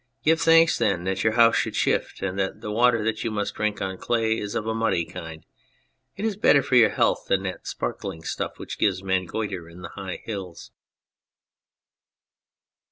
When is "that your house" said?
1.03-1.55